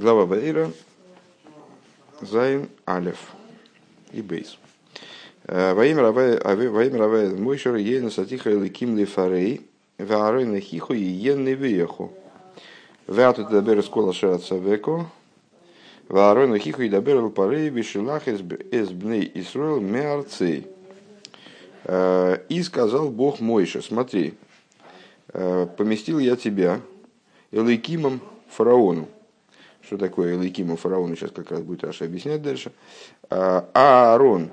[0.00, 0.72] Глава Ваэйра,
[2.22, 3.18] זיין, אלף
[4.12, 4.56] и בית.
[5.46, 11.52] ויאמר הוי' אל משה ראה נתתיך אלקים לפרעה, ואהרן אחיך יהיה נביאך.
[11.52, 12.14] אתה
[13.08, 15.04] תדבר את כל אשר אצוך,
[16.08, 20.66] ואהרן אחיך ידבר אל פרעה ושלח את בני ישראל מארצו.
[21.86, 24.32] И сказал Бог Мойше, смотри,
[25.30, 26.80] поместил я тебя
[27.52, 29.06] Элейкимом фараону.
[29.90, 32.70] Что такое Элейкимом фараону, сейчас как раз будет Раша объяснять дальше.
[33.28, 34.50] А Аарон,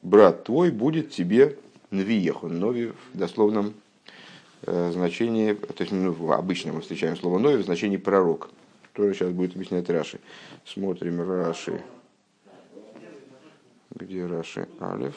[0.00, 1.58] брат твой, будет тебе
[1.90, 3.74] Нвиеху, Нови в дословном
[4.62, 8.48] э, значении, то есть ну, в обычном мы встречаем слово Нови в значении пророк.
[8.94, 10.20] Тоже сейчас будет объяснять Раши.
[10.64, 11.82] Смотрим Раши.
[13.94, 14.68] Где Раши?
[14.80, 15.16] Алиф.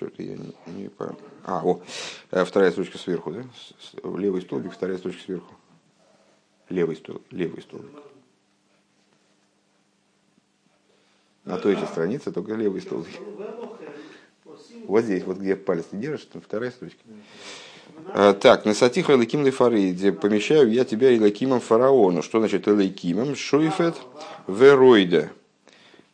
[0.00, 1.18] Что-то я не, не понял.
[1.44, 1.82] А, о,
[2.30, 3.44] э, вторая строчка сверху, да?
[4.16, 5.54] Левый столбик, вторая строчка сверху.
[6.70, 7.90] Левый, стол, левый столбик.
[11.44, 13.12] На той же странице только левый столбик.
[14.86, 17.00] Вот здесь, вот где палец ты держишь, там вторая строчка.
[18.14, 22.22] А, так, на сатиха Элаким Лефарейде помещаю я тебя Элакимом фараону.
[22.22, 23.36] Что значит Элакимом?
[23.36, 23.96] Шуйфет
[24.46, 25.30] веройда.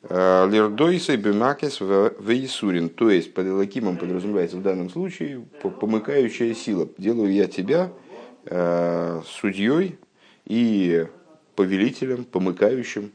[0.08, 2.88] Лердойса бимакес вейсурин.
[2.90, 6.88] То есть под Элакимом подразумевается в данном случае помыкающая сила.
[6.96, 7.90] Делаю я тебя
[8.44, 9.98] э, судьей
[10.44, 11.06] и
[11.56, 13.10] повелителем, помыкающим.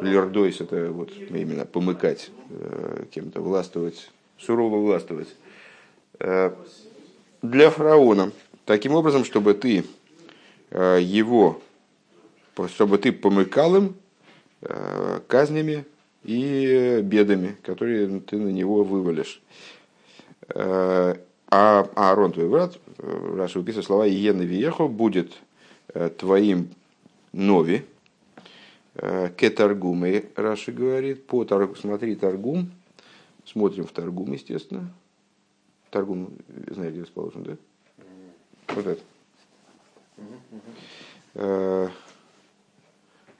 [0.00, 5.28] Лердойс это вот именно помыкать э, кем-то, властвовать, сурово властвовать.
[6.18, 6.54] Э,
[7.42, 8.32] для фараона.
[8.64, 9.84] Таким образом, чтобы ты
[10.70, 11.60] его,
[12.68, 13.96] чтобы ты помыкал им
[15.26, 15.84] казнями
[16.24, 19.40] и бедами, которые ты на него вывалишь.
[20.54, 21.16] А
[21.50, 25.32] Аарон, твой брат, Раша выписывает слова «Иена Виехо» будет
[26.18, 26.70] твоим
[27.32, 27.84] Нови,
[28.94, 32.70] Кетаргумы, Раши говорит, по торгу, смотри Таргум,
[33.44, 34.92] смотрим в Таргум, естественно.
[35.90, 36.30] Таргум,
[36.68, 37.56] знаете, где расположен, да?
[38.68, 38.86] Вот
[41.34, 41.92] это.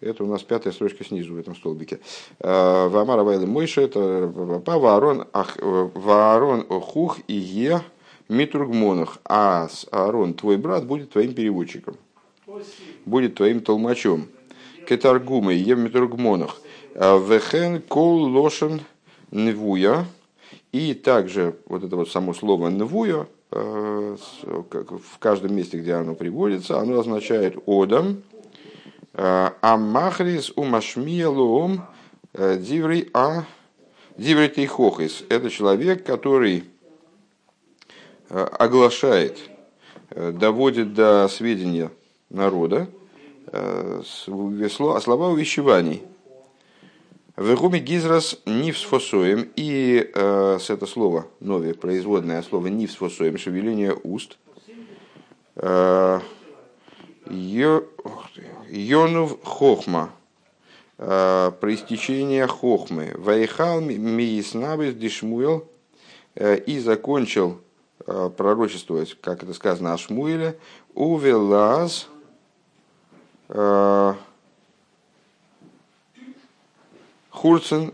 [0.02, 2.00] Это у нас пятая строчка снизу в этом столбике.
[2.40, 5.26] Вамара Вайлы Мойша, это Ваарон,
[5.62, 7.80] Ваарон Хух и Е
[8.28, 9.18] Митургмонах.
[9.24, 11.96] А Аарон, твой брат, будет твоим переводчиком.
[13.06, 14.26] Будет твоим толмачом.
[14.88, 16.60] Кетаргумы, Е Митургмонах.
[16.94, 18.80] Вехен Кол Лошен
[19.30, 20.04] Невуя.
[20.72, 24.16] И также вот это вот само слово Невуя, в
[25.18, 28.22] каждом месте, где оно приводится, оно означает Одам,
[29.14, 31.84] Аммахрис умашмия лоом
[32.32, 33.44] э, диври а
[34.16, 35.24] диври тейхохис.
[35.28, 36.64] Это человек, который
[38.30, 39.38] э, оглашает,
[40.10, 41.90] э, доводит до сведения
[42.30, 42.88] народа
[43.50, 46.02] слова увещеваний.
[47.36, 54.38] В гизрас нивсфосоем и с это слово, новое производное слово нивсфосоем, шевеление уст.
[57.26, 57.84] Йонув
[59.44, 60.10] Хохма,
[60.98, 63.12] э, проистечение Хохмы.
[63.16, 65.68] Вайхал Мииснабис Дишмуэл
[66.34, 67.60] э, и закончил
[68.06, 70.58] э, пророчествовать, как это сказано о Шмуиле,
[70.94, 72.08] Увелаз
[77.30, 77.92] Хурцен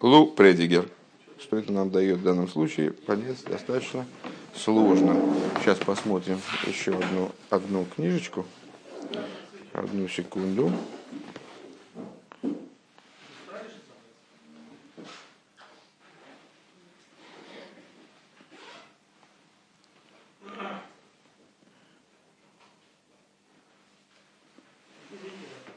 [0.00, 0.88] Лу Предигер.
[1.38, 4.06] Что это нам дает в данном случае, понять достаточно
[4.56, 5.20] сложно.
[5.60, 8.46] Сейчас посмотрим еще одну, одну книжечку.
[9.72, 10.72] Одну секунду.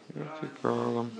[0.09, 1.11] Вертикалом.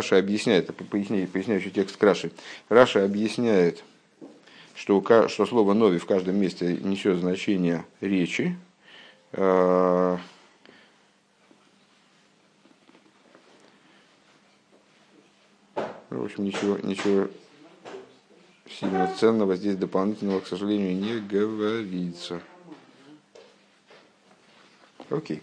[0.00, 2.32] Раша объясняет, это поясняющий текст Краши.
[2.70, 3.84] Раша объясняет,
[4.74, 8.56] что, что слово «нови» в каждом месте несет значение речи.
[9.34, 10.18] А,
[16.08, 17.28] в общем, ничего, ничего
[18.70, 22.40] сильно ценного здесь дополнительного, к сожалению, не говорится.
[25.10, 25.42] Окей.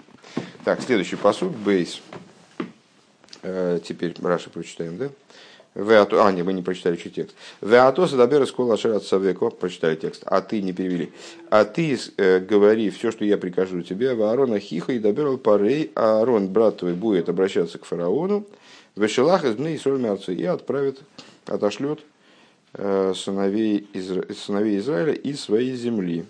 [0.66, 2.02] Так, следующий посуд, бейс.
[3.42, 5.10] Теперь Раша прочитаем, да?
[5.78, 7.36] Веато, а, не, вы не прочитали еще текст.
[7.62, 11.14] Веато садабер из кола от савеко, прочитали текст, а ты не перевели.
[11.52, 15.92] А ты э, говори все, что я прикажу тебе, в Аарона хиха и доберал парей,
[15.94, 18.48] Аарон, брат твой, будет обращаться к фараону,
[18.96, 21.00] вешелах из дней соль и отправит,
[21.46, 22.00] отошлет
[22.74, 24.26] э, сыновей, Изра...
[24.34, 26.26] сыновей Израиля из своей земли.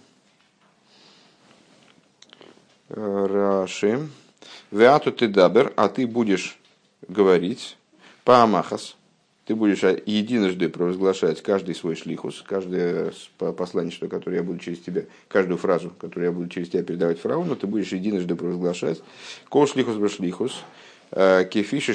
[2.89, 4.09] Раши.
[4.71, 6.59] Веату ты дабер, а ты будешь
[7.07, 7.77] говорить,
[8.23, 8.97] Паамахас,
[9.47, 15.57] ты будешь единожды провозглашать каждый свой шлихус, каждое посланничество, которое я буду через тебя, каждую
[15.57, 19.01] фразу, которую я буду через тебя передавать фараону, ты будешь единожды провозглашать.
[19.47, 20.63] Кол шлихус бы шлихус,
[21.11, 21.93] э, кефиша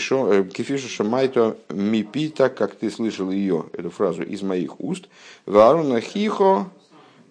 [0.89, 5.09] шамайто мипита, как ты слышал ее, эту фразу, из моих уст.
[5.45, 6.71] Варона хихо,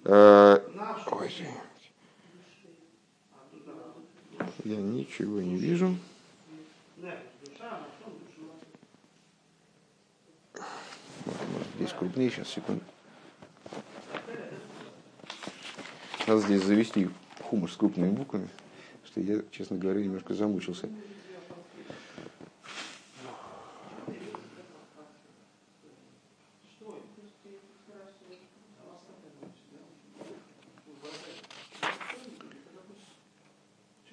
[0.05, 0.59] э,
[4.63, 5.95] я ничего не вижу.
[11.75, 12.81] Здесь крупнее, сейчас, секунду.
[16.27, 17.09] Надо здесь завести
[17.41, 18.47] хумус с крупными буквами,
[19.03, 20.87] что я, честно говоря, немножко замучился.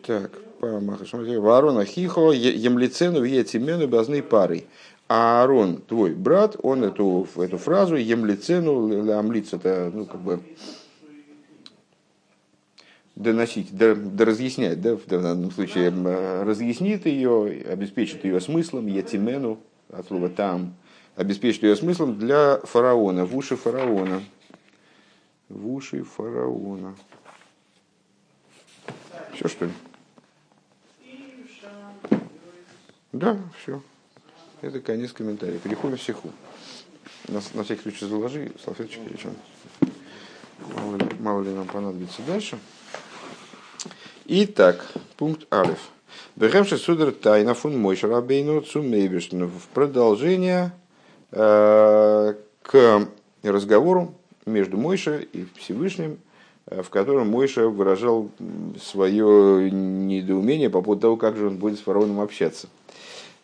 [0.03, 4.67] Так, Варона Хихо, Емлицену, Етимену, Базны парой.
[5.09, 10.41] А Аарон, твой брат, он эту, эту фразу емлицену, амлиц, это, ну, как бы,
[13.17, 15.91] доносить, доразъяснять, да, в данном случае,
[16.43, 19.59] разъяснит ее, обеспечит ее смыслом, ятимену,
[19.91, 20.75] от слова там,
[21.17, 24.23] обеспечит ее смыслом для фараона, в уши фараона.
[25.49, 26.95] В уши фараона.
[29.33, 29.73] Все, что ли?
[33.13, 33.81] Да, все.
[34.61, 35.59] Это конец комментария.
[35.59, 36.31] Переходим в сиху.
[37.29, 39.31] На, на всякий случай заложи салфеточки или что
[40.75, 42.59] мало ли, мало ли нам понадобится дальше.
[44.27, 44.85] Итак,
[45.17, 45.79] пункт Алиф.
[46.35, 49.47] Бехемши судер тайна фун мой шарабейну цумейбишну.
[49.47, 50.73] В продолжение
[51.31, 53.09] э, к
[53.43, 54.15] разговору
[54.45, 56.19] между Мойша и Всевышним,
[56.67, 58.31] э, в котором Мойша выражал
[58.83, 62.69] свое недоумение по поводу того, как же он будет с фараоном общаться.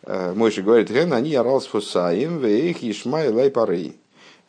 [0.05, 3.97] Э, Мойша говорит, Ген, они орал с фусаем, вейх ишмай лай парей.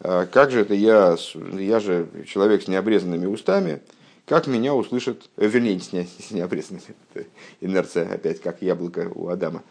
[0.00, 1.17] Э, как же это я,
[1.53, 3.81] я же человек с необрезанными устами,
[4.26, 6.85] как меня услышат, э, вернее, с, не, с необрезанными,
[7.61, 9.62] инерция опять, как яблоко у Адама,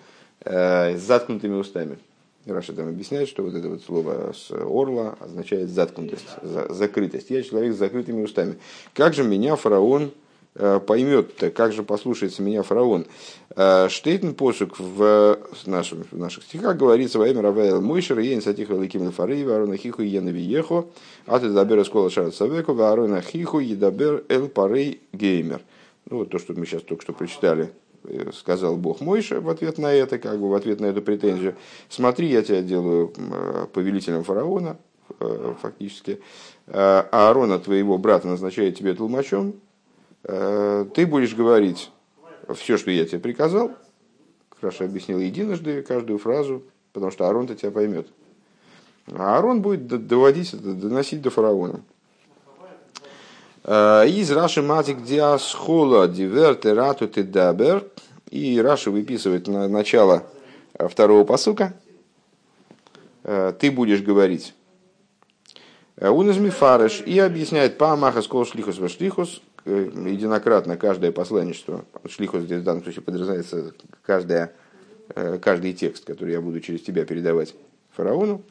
[0.43, 1.97] с заткнутыми устами.
[2.45, 6.27] Раша там объясняет, что вот это вот слово с орла означает заткнутость,
[6.69, 7.31] закрытость.
[7.31, 8.57] Я человек с закрытыми устами.
[8.93, 10.11] Как же меня фараон
[10.57, 13.05] Э, поймет, как же послушается меня фараон.
[13.57, 18.71] Э, Штейтен посук в, нашем, в наших стихах говорится ויאמר הוי' אל משה, ראה נתתיך
[18.71, 20.85] אלקים לפרעה, ואהרן אחיך יהיה נביאך,
[21.25, 25.59] אתה תדבר את כל אשר אצוך, ואהרן אחיך ידבר אל פרעה גומר.
[26.09, 27.71] Ну вот то, что мы сейчас только что прочитали,
[28.05, 31.55] э, сказал Бог Мойше в ответ на это, как бы в ответ на эту претензию.
[31.89, 33.11] Смотри, я тебя делаю
[33.73, 34.77] повелителем фараона,
[35.61, 36.21] фактически.
[36.67, 39.74] А Аарона, твоего брата, назначает тебе толмачом, Э,
[40.25, 41.91] ты будешь говорить
[42.53, 43.71] все, что я тебе приказал.
[44.59, 46.63] Хорошо объяснил единожды каждую фразу,
[46.93, 48.07] потому что Аарон-то тебя поймет.
[49.11, 51.81] А Аарон будет доводить это, доносить до фараона.
[53.63, 57.85] Э, из Раши Матик Диасхола Диверте Рату Дабер.
[58.31, 60.23] И Раши выписывает на начало
[60.73, 61.73] второго посука.
[63.23, 64.53] Э, ты будешь говорить.
[65.97, 72.63] Уназми Фареш и объясняет Памаха Скол Шлихус Вашлихус Э, единократно каждое посланничество, шлихус здесь в
[72.63, 74.53] данном случае подразумевается каждое,
[75.15, 77.55] э, каждый текст, который я буду через тебя передавать
[77.95, 78.43] фараону,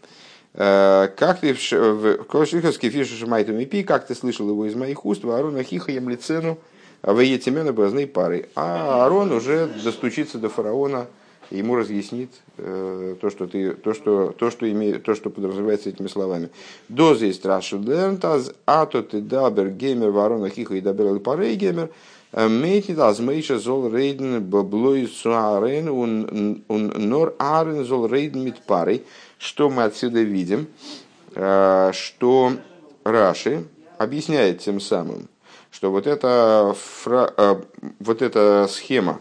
[0.54, 5.24] э, как ты в Кошиховский фишу Шамайту пи, как ты слышал его из моих уст,
[5.24, 6.58] Аарона Хиха Емлицену,
[7.02, 7.72] а в Етимена
[8.06, 8.48] пары.
[8.56, 11.06] А Аарон уже достучится до фараона,
[11.50, 16.08] ему разъяснит э, то, что ты, то, что, то, что имеет, то, что подразумевается этими
[16.08, 16.50] словами.
[16.88, 21.90] Доза есть рашудентаз, а то ты дабер геймер ворона хиха и дабер парей геймер,
[22.32, 29.04] э, мейтнит аз мейша зол рейден баблой суарен он нор арен зол рейден мит парей.
[29.38, 30.68] Что мы отсюда видим?
[31.34, 32.52] Э, что
[33.04, 33.64] Раши
[33.98, 35.28] объясняет тем самым,
[35.70, 37.32] что вот эта, фра...
[37.36, 37.56] Э,
[37.98, 39.20] вот эта схема,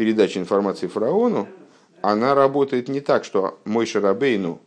[0.00, 1.46] передачи информации фараону,
[2.00, 4.58] она работает не так, что мой Шарабейну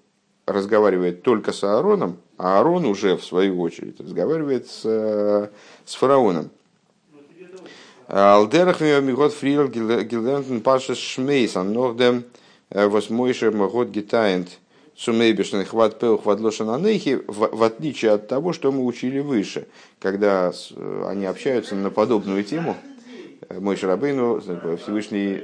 [0.46, 5.50] разговаривает только с Аароном, а Аарон уже, в свою очередь, разговаривает с, э,
[5.86, 6.52] с фараоном.
[8.08, 12.26] Алдерах мигот фрил гилдентен пашес шмейс, нордем
[12.70, 14.60] э, восмойшер магот гитайнт
[14.96, 19.68] Сумейбешный хват пел хват лошананехи, в отличие от того, что мы учили выше,
[20.00, 20.54] когда
[21.08, 22.78] они общаются на подобную тему,
[23.50, 24.42] мой Шарабейну,
[24.78, 25.44] Всевышний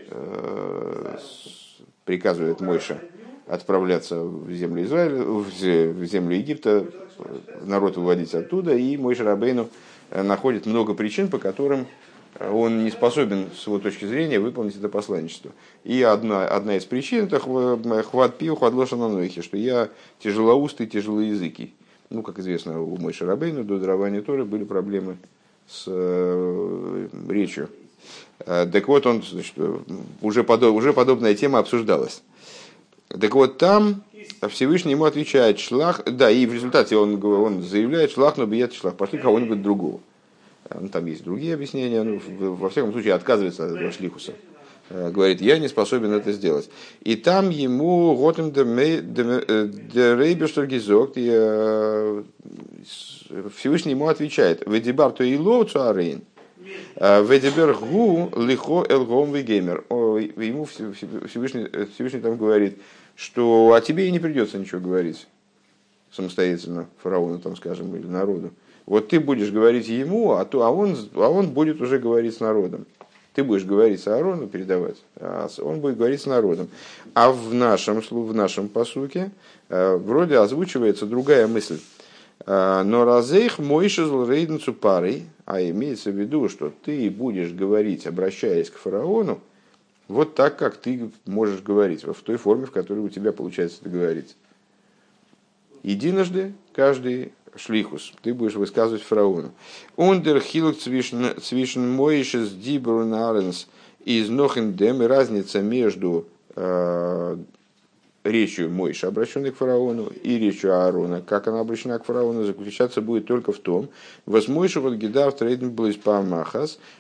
[2.06, 3.00] приказывает Мойша
[3.48, 6.86] отправляться в землю Израиля, в землю Египта,
[7.64, 9.70] народ выводить оттуда, и мой Шарабейну
[10.12, 11.88] находит много причин, по которым
[12.40, 15.52] он не способен с его точки зрения выполнить это посланничество.
[15.84, 19.90] И одна, одна из причин это хват пил, хват лошананойхи, что я
[20.20, 21.74] тяжелоустый, тяжелоязыкий.
[22.10, 25.18] Ну, как известно, у Мой Шарабейна до дарования Торы были проблемы
[25.68, 27.70] с э, речью.
[28.40, 29.54] Э, так вот, он, значит,
[30.22, 32.22] уже, подоб, уже подобная тема обсуждалась.
[33.10, 34.04] Так вот, там
[34.50, 38.96] Всевышний ему отвечает, шлах, да, и в результате он, он заявляет, шлах, но бьет шлах,
[38.96, 40.00] пошли кого-нибудь другого.
[40.80, 42.22] Ну, там есть другие объяснения, ну,
[42.56, 44.34] во всяком случае отказывается от этого шлихуса.
[44.90, 46.70] Э, говорит, я не способен это сделать.
[47.02, 51.14] И там ему Готем де Рейберштергизок,
[53.56, 56.39] Всевышний ему отвечает, Ведибар то и лоуцу арейн, э,
[56.96, 59.86] Ведибер гу лихо элгом вегемер.
[59.90, 62.78] Ему Всевышний, Всевышний там говорит,
[63.16, 65.28] что о тебе и не придется ничего говорить
[66.12, 68.52] самостоятельно фараону, там, скажем, или народу.
[68.86, 72.40] Вот ты будешь говорить ему, а, то, а, он, а он будет уже говорить с
[72.40, 72.86] народом.
[73.34, 76.68] Ты будешь говорить с Аарону, передавать, а он будет говорить с народом.
[77.14, 79.32] А в нашем, в нашем посуке
[79.70, 81.80] э, вроде озвучивается другая мысль.
[82.46, 88.70] Э, Но разейх мойшезл рейденцу парой, а имеется в виду, что ты будешь говорить, обращаясь
[88.70, 89.42] к фараону,
[90.08, 94.36] вот так, как ты можешь говорить, в той форме, в которой у тебя получается говорить.
[95.84, 99.52] Единожды каждый шлихус, ты будешь высказывать фараону.
[99.96, 103.68] Ундер хилок цвишн моишес дибру наренс
[104.04, 107.38] из нохендем, разница между э,
[108.24, 113.26] речью Мойша, обращенной к фараону, и речью Аарона, как она обращена к фараону, заключаться будет
[113.26, 113.90] только в том,
[114.26, 115.96] возмойша вот гидар трейден был из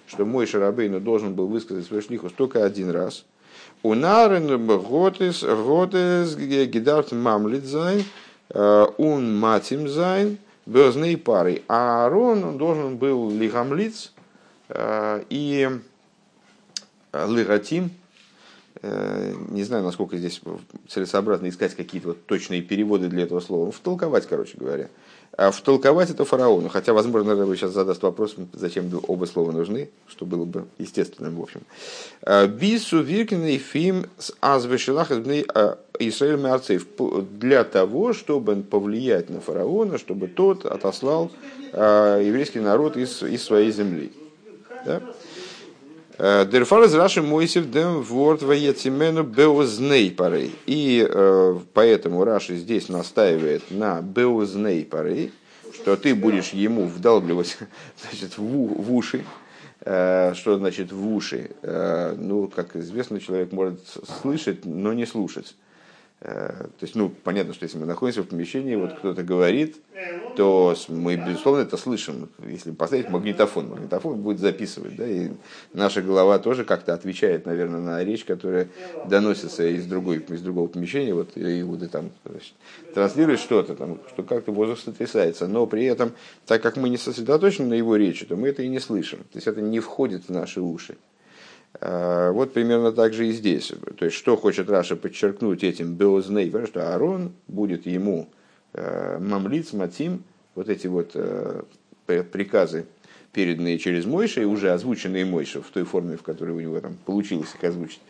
[0.07, 3.25] что Мойша Рабейну должен был высказать свой шлихус только один раз.
[3.83, 8.03] У Нарен Готес Готес гидар мамлит зайн,
[8.49, 8.85] э,
[9.39, 11.63] матим зайн, безней парой.
[11.67, 14.11] А Аарон он должен был лигамлиц
[14.69, 15.69] э, и
[17.13, 17.89] лигатим, э,
[18.81, 20.41] не знаю, насколько здесь
[20.87, 24.87] целесообразно искать какие-то вот точные переводы для этого слова, втолковать, короче говоря.
[25.37, 26.69] А втолковать это фараону.
[26.69, 31.41] Хотя, возможно, Рэбе сейчас задаст вопрос, зачем оба слова нужны, что было бы естественным, в
[31.41, 31.61] общем.
[32.23, 36.87] «А, Бису виркин фим с азвешилах Исраиль Меарцев
[37.31, 41.31] для того, чтобы повлиять на фараона, чтобы тот отослал
[41.73, 44.11] а, еврейский народ из, из своей земли.
[44.85, 45.01] Да?
[46.19, 50.53] Дерфар из Раши Мойсев дем ворд ваецемену беозней парей.
[50.65, 55.31] И э, поэтому Раши здесь настаивает на беозней парей,
[55.73, 57.57] что ты будешь ему вдалбливать
[58.03, 59.23] значит, в уши.
[59.79, 61.51] Э, что значит в уши?
[61.61, 63.79] Э, ну, как известно, человек может
[64.21, 65.55] слышать, но не слушать.
[66.21, 69.77] Э, то есть, ну, понятно, что если мы находимся в помещении, вот кто-то говорит,
[70.35, 72.29] то мы, безусловно, это слышим.
[72.47, 75.31] Если поставить магнитофон, магнитофон будет записывать, да, и
[75.73, 78.69] наша голова тоже как-то отвечает, наверное, на речь, которая
[79.03, 82.53] доносится из, другой, из другого помещения, вот, и вот там значит,
[82.93, 86.13] транслирует что-то, там, что как-то воздух сотрясается, но при этом,
[86.45, 89.35] так как мы не сосредоточены на его речи, то мы это и не слышим, то
[89.35, 90.95] есть это не входит в наши уши.
[91.81, 93.71] Э, вот примерно так же и здесь.
[93.97, 98.27] То есть, что хочет Раша подчеркнуть этим Беозней, что Аарон будет ему
[98.73, 100.23] э, мамлиц, матим,
[100.55, 101.63] вот эти вот э,
[102.05, 102.85] приказы,
[103.31, 106.97] переданные через Мойша и уже озвученные Мойша в той форме, в которой у него там
[107.05, 108.01] получилось их озвучить,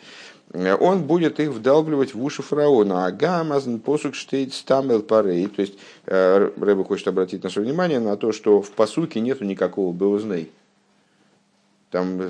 [0.52, 3.06] он будет их вдалбливать в уши фараона.
[3.06, 5.46] А гамазн посук штейт стамел парей.
[5.46, 10.50] То есть Рэба хочет обратить наше внимание на то, что в посуке нету никакого беозней
[11.92, 12.22] там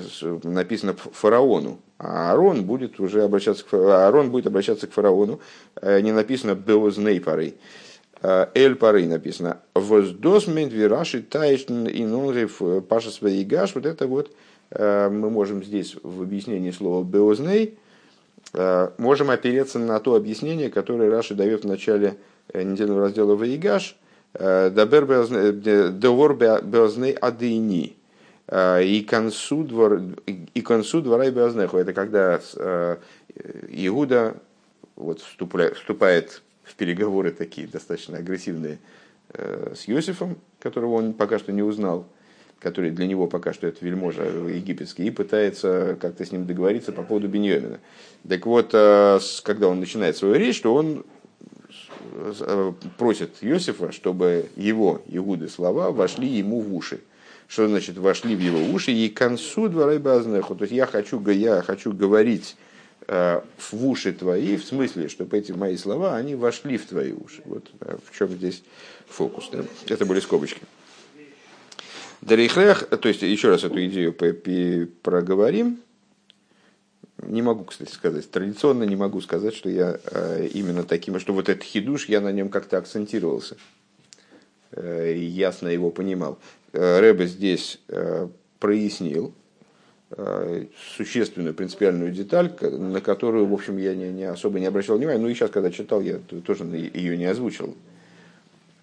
[0.42, 5.40] написано фараону, а Аарон будет уже обращаться к, Аарон будет обращаться к фараону,
[5.82, 7.56] э, не написано Беозней парей.
[8.22, 9.60] Э, Эль парей написано.
[9.74, 13.74] Воздосмент вираши таишн и нонрев паша своигаш.
[13.74, 14.30] Вот это вот
[14.70, 17.78] э, мы можем здесь в объяснении слова Беозней
[18.98, 22.16] можем опереться на то объяснение, которое Раши дает в начале
[22.52, 23.96] недельного раздела Ваигаш.
[24.32, 25.04] Довор
[26.34, 27.99] Беозней Адыни
[28.52, 31.76] и концу, двор, и концу двора и Беознеху.
[31.76, 32.96] Это когда э,
[33.68, 34.36] Иуда
[34.96, 38.78] вот вступает, в переговоры такие достаточно агрессивные
[39.34, 42.06] э, с Иосифом, которого он пока что не узнал,
[42.58, 47.04] который для него пока что это вельможа египетский, и пытается как-то с ним договориться по
[47.04, 47.78] поводу Беньямина.
[48.28, 51.04] Так вот, когда он начинает свою речь, то он
[52.98, 57.00] просит Иосифа, чтобы его, Игуды, слова вошли ему в уши.
[57.50, 58.92] Что значит вошли в его уши?
[58.92, 60.54] И к концу дворы базнеху.
[60.54, 62.56] То есть я хочу, я хочу говорить
[63.08, 67.42] в уши твои, в смысле, чтобы эти мои слова, они вошли в твои уши.
[67.44, 68.62] Вот в чем здесь
[69.08, 69.48] фокус.
[69.50, 69.64] Да?
[69.88, 70.60] Это были скобочки.
[72.20, 74.14] Дарихрех, то есть еще раз эту идею
[75.02, 75.80] проговорим.
[77.18, 81.48] Не могу, кстати, сказать, традиционно не могу сказать, что я э, именно таким, что вот
[81.48, 83.56] этот хидуш, я на нем как-то акцентировался.
[84.72, 86.38] Э, ясно его понимал.
[86.72, 87.80] Э, Рэбе здесь
[88.58, 89.34] прояснил
[90.96, 95.20] существенную принципиальную деталь, на которую, в общем, я не, не особо не обращал внимания.
[95.20, 97.76] Ну и сейчас, когда читал, я тоже ее не озвучил.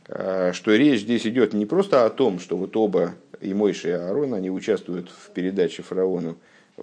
[0.06, 4.34] Что речь здесь идет не просто о том, что вот оба и Мойша, и Аарон,
[4.36, 6.38] они участвуют в передаче фараону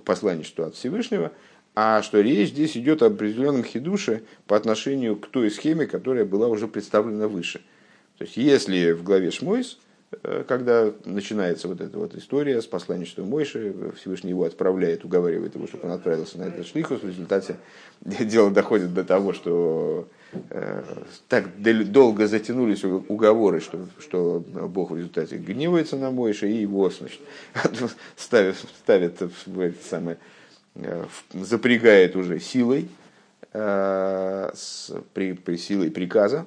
[0.04, 1.32] посланничества от Всевышнего,
[1.75, 6.49] а что речь здесь идет об определенном хидуше по отношению к той схеме, которая была
[6.49, 7.61] уже представлена выше.
[8.18, 9.83] То есть, если в главе Шмойс, э,
[10.47, 15.88] когда начинается вот эта вот история с посланничеством Мойши, Всевышний его отправляет, уговаривает его, чтобы
[15.88, 17.56] он отправился на этот шлихус, в результате
[18.00, 20.09] дело доходит до того, что
[20.50, 20.83] Э,
[21.28, 21.47] так
[21.90, 27.21] долго затянулись уговоры, что, что Бог в результате гневается на Мойша и его значит,
[28.16, 30.18] ставит, ставит в это самое,
[30.75, 32.88] э, запрягает уже силой,
[33.52, 36.47] э, с, при, при силой приказа.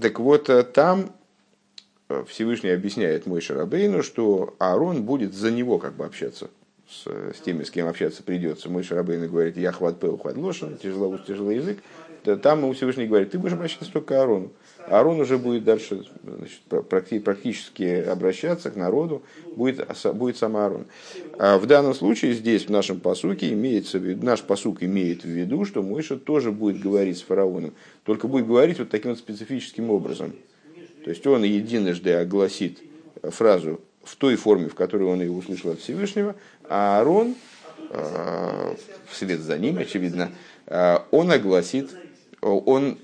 [0.00, 1.12] Так вот, там
[2.28, 6.50] Всевышний объясняет Мой Шарабейну, что Аарон будет за него как бы общаться
[6.88, 8.68] с, с теми, с кем общаться придется.
[8.68, 11.78] Мой Шарабейн говорит, я хват пэл, хват лошадь, тяжело уст, тяжелый язык
[12.34, 14.50] там Всевышний говорит, ты будешь обращаться только к Аарону.
[14.88, 16.60] Аарон уже будет дальше значит,
[17.24, 19.22] практически обращаться к народу,
[19.54, 20.86] будет, будет сам Аарон.
[21.38, 25.82] А в данном случае здесь, в нашем посуке, имеется наш посук имеет в виду, что
[25.82, 30.32] Мойша тоже будет говорить с фараоном, только будет говорить вот таким вот специфическим образом.
[31.06, 32.80] То есть он единожды огласит
[33.22, 36.34] фразу в той форме, в которой он ее услышал от Всевышнего,
[36.68, 37.36] а Аарон,
[37.90, 38.74] э,
[39.08, 40.32] вслед за ним, очевидно,
[40.66, 41.90] э, он огласит
[42.40, 42.98] он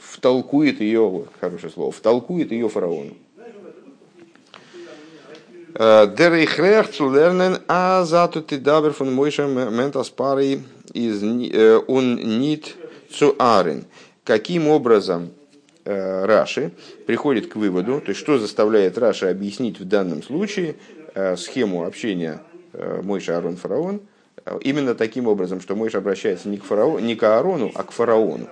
[0.00, 3.16] втолкует ее, хорошее слово, втолкует ее фараону.
[5.74, 11.20] Дерейхрех zu lernen, а зато ты дабер von Мойше ментас парой из
[11.88, 12.76] он нит
[13.10, 13.86] zu арен.
[14.22, 15.30] Каким образом
[15.90, 16.72] Раши
[17.06, 20.76] приходит к выводу, то есть что заставляет Раши объяснить в данном случае
[21.14, 24.00] э, схему общения э, Мойша Арон Фараон–
[24.62, 28.48] Именно таким образом, что Мойш обращается не к, фараону, не к Аарону, а к фараону.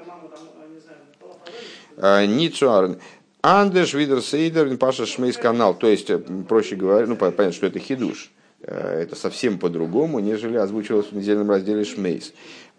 [1.97, 2.99] Ницуарн.
[3.43, 5.75] Андеш Видер Сейдер Паша Шмейс канал.
[5.75, 8.31] То есть, э, проще говоря, ну понятно, что это хидуш.
[8.61, 12.33] Э, это совсем по-другому, нежели озвучивалось в недельном разделе Шмейс.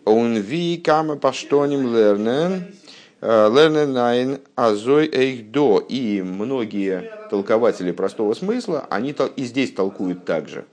[0.04, 2.66] Он ви кама паштоним лернен.
[3.20, 5.80] Э, лернен найн азой эйх до.
[5.88, 10.66] И многие толкователи простого смысла, они и здесь толкуют так же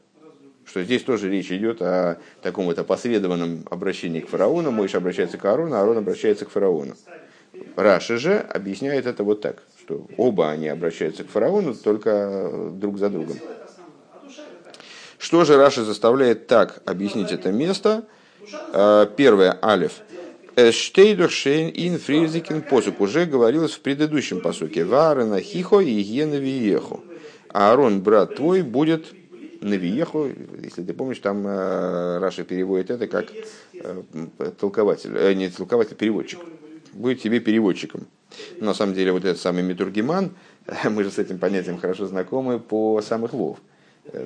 [0.67, 4.71] что здесь тоже речь идет о таком вот опосредованном обращении к фараону.
[4.71, 6.97] Мойше обращается к Аарону, а Аарон обращается к фараону.
[7.77, 13.11] Раши же объясняет это вот так, что оба они обращаются к фараону, только друг за
[13.11, 13.39] другом.
[15.19, 18.05] Что же Раши заставляет так объяснить это место?
[18.73, 20.01] Э, первое, אלף.
[20.57, 23.01] שטייט דאך שוין אין פריערדיקן פסוק.
[23.01, 24.85] Уже говорилось в предыдущем посуке.
[24.85, 27.03] ואהרן אחיך יהיה נביאך.
[27.49, 29.07] Аарон, брат твой, будет
[29.65, 30.29] Навиеху,
[30.63, 33.27] если ты помнишь, там э, Раша переводит это как
[33.73, 34.03] э,
[34.61, 36.41] толкователь, э, не толкователь, переводчик.
[36.93, 38.07] Будет тебе переводчиком.
[38.61, 40.33] На самом деле, вот этот самый Митургиман,
[40.85, 43.59] мы же с этим понятием хорошо знакомы по самых лов.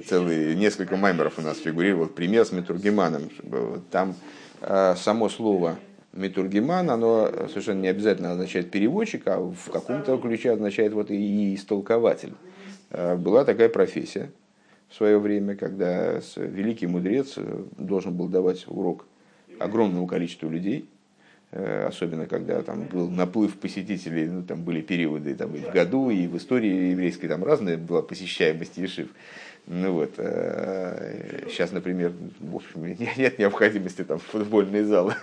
[0.08, 3.30] Целые несколько маймеров у нас фигурировал пример с Митургиманом.
[3.92, 4.16] Там
[4.60, 5.78] само слово
[6.18, 12.34] Митургиман, оно совершенно не обязательно означает переводчик, а в каком-то ключе означает вот и истолкователь.
[12.90, 14.30] Была такая профессия,
[14.88, 19.06] в свое время, когда великий мудрец э, должен был давать урок
[19.58, 20.88] огромному количеству людей,
[21.50, 26.10] э, особенно когда там был наплыв посетителей, ну, там были периоды там, и в году,
[26.10, 29.08] и в истории еврейской там разная была посещаемость Ешив.
[29.66, 32.86] Ну вот, сейчас, э, например, в общем,
[33.18, 35.14] нет необходимости там футбольные залы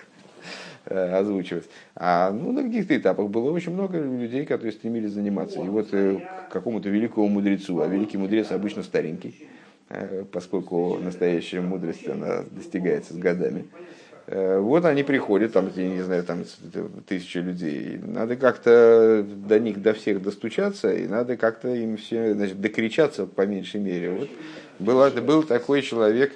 [0.85, 1.65] озвучивать.
[1.95, 5.59] А ну, на каких-то этапах было очень много людей, которые стремились заниматься.
[5.59, 9.47] И вот к какому-то великому мудрецу, а великий мудрец обычно старенький,
[9.87, 13.65] Э, поскольку настоящая мудрость она достигается с годами.
[14.25, 16.43] Э, вот они приходят, там, я не знаю, там
[17.07, 17.99] тысячи людей.
[18.03, 23.45] Надо как-то до них, до всех достучаться, и надо как-то им все, значит, докричаться по
[23.45, 24.11] меньшей мере.
[24.11, 24.29] Вот
[24.79, 26.33] был, был такой человек,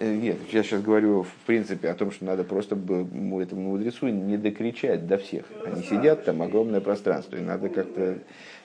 [0.00, 5.06] Нет, я сейчас говорю в принципе о том, что надо просто этому мудрецу не докричать
[5.06, 5.44] до всех.
[5.64, 8.18] Они сидят там, огромное пространство, и надо как-то...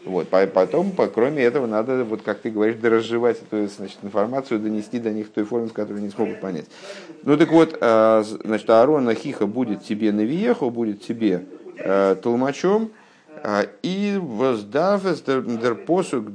[0.06, 0.30] Вот.
[0.30, 5.30] Потом, кроме этого, надо, вот как ты говоришь, доразжевать эту значит, информацию, донести до них
[5.30, 6.68] той форме, в которой они смогут понять.
[7.24, 11.44] Ну так вот, значит, Аарон Ахиха будет тебе навиеху, будет тебе
[12.22, 12.92] толмачом,
[13.84, 16.30] и воздав дер посук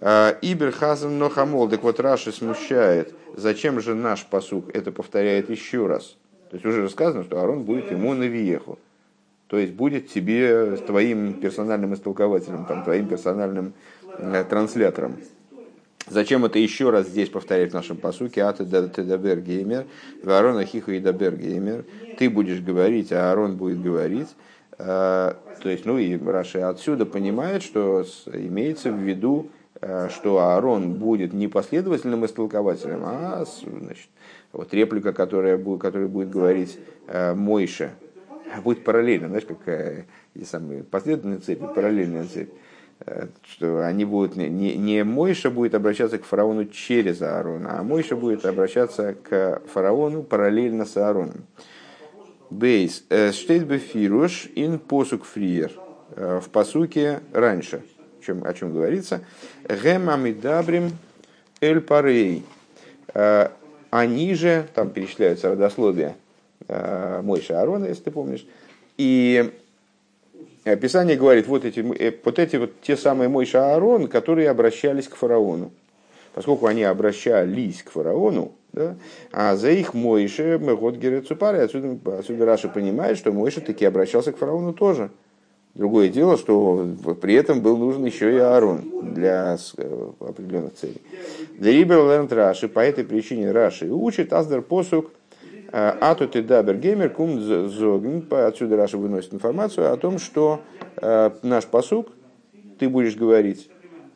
[0.00, 1.68] до Иберхазен Нохамол.
[1.68, 6.16] Так вот, Раши смущает, зачем же наш посук это повторяет еще раз.
[6.50, 8.78] То есть уже рассказано, что Арон будет ему на виеху.
[9.48, 13.74] То есть будет тебе твоим персональным истолкователем, там, твоим персональным
[14.18, 15.16] э, транслятором.
[16.06, 18.42] Зачем это еще раз здесь повторять в нашем посуке?
[18.42, 19.86] А ты дабер геймер,
[20.24, 21.84] Аарон ахиху и дабер геймер.
[22.18, 24.28] Ты будешь говорить, а Аарон будет говорить.
[24.78, 31.32] Э, то есть, ну и Раши отсюда понимает, что имеется в виду что Аарон будет
[31.32, 34.08] не последовательным истолкователем, а значит,
[34.52, 37.90] вот реплика, которая которая будет говорить э, Мойша,
[38.62, 42.50] будет параллельно, знаешь, какая и самые последовательные цепи, параллельная цепь,
[43.04, 48.14] э, что они будут не, не Мойша будет обращаться к фараону через Аарона, а Мойша
[48.14, 51.46] будет обращаться к фараону параллельно с Аароном.
[52.48, 53.04] Бейс.
[53.08, 55.72] Штейт бефируш ин посук фриер.
[56.14, 57.82] В посуке раньше–
[58.24, 59.20] чем, о чем говорится.
[59.68, 60.92] Гем амидабрим
[61.60, 62.44] эль парей.
[63.14, 63.48] Э,
[63.90, 66.16] они же, там перечисляются родословия
[66.68, 68.46] э, Мойша Аарона, если ты помнишь.
[68.96, 69.52] И
[70.64, 75.14] Писание говорит, вот эти, э, вот эти вот те самые Мойша Аарон, которые обращались к
[75.14, 75.70] фараону.
[76.34, 78.96] Поскольку они обращались к фараону, да,
[79.30, 84.32] а за их Мойше мы год Герецупари, отсюда, отсюда Раша понимает, что Мойша таки обращался
[84.32, 85.10] к фараону тоже.
[85.74, 86.86] Другое дело, что
[87.20, 91.00] при этом был нужен еще и Аарон для э, определенных целей.
[91.58, 95.10] Для Рибер Лернт Раши, по этой причине Раши учит Аздер Посук
[95.72, 98.22] э, Ату ты дабер геймер кум зогн.
[98.30, 100.60] Отсюда Раши выносит информацию о том, что
[101.02, 102.06] э, наш посук,
[102.78, 103.68] ты будешь говорить,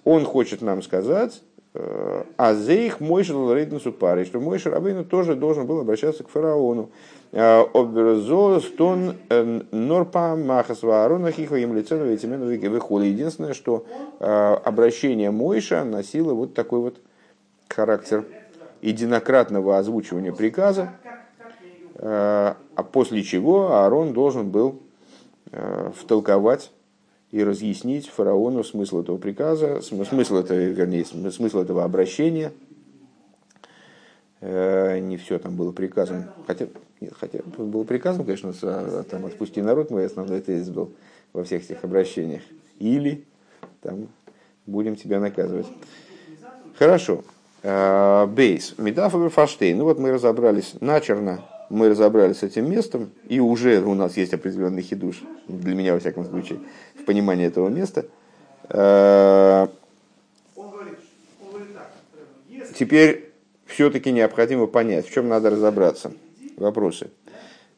[0.04, 1.42] он хочет нам сказать,
[1.74, 6.90] а за их Мойшер Лорейднусу парой, что Мойшер Рабейну тоже должен был обращаться к фараону.
[7.30, 11.74] Оберзостон э, Норпа Махасва Аарона Хиха им
[12.70, 13.04] выхода.
[13.04, 13.84] Единственное, что
[14.18, 14.24] э,
[14.64, 16.96] обращение Мойша носило вот такой вот
[17.68, 18.24] характер
[18.80, 20.94] единократного озвучивания приказа,
[21.96, 24.80] э, а после чего Аарон должен был
[25.94, 26.70] втолковать
[27.30, 32.52] и разъяснить фараону смысл этого приказа, смысл этого, вернее, смысл этого обращения.
[34.40, 36.32] Не все там было приказано.
[36.46, 36.68] Хотя
[37.00, 38.52] нет, хотя было приказано, конечно,
[39.04, 40.92] там, отпусти народ, мой основной тезис был
[41.32, 42.42] во всех этих обращениях.
[42.78, 43.24] Или
[43.82, 44.08] там
[44.66, 45.66] будем тебя наказывать.
[46.78, 47.24] Хорошо.
[47.62, 48.74] А, бейс.
[48.78, 49.76] Медафа Фаштейн.
[49.78, 54.32] Ну вот мы разобрались начерно, мы разобрались с этим местом, и уже у нас есть
[54.34, 56.60] определенный хидуш, для меня во всяком случае,
[57.00, 58.06] в понимании этого места.
[58.70, 59.70] А,
[62.74, 63.32] теперь
[63.66, 66.12] все-таки необходимо понять, в чем надо разобраться
[66.56, 67.10] вопросы.